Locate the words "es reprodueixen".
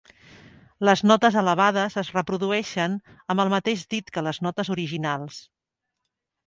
2.03-2.97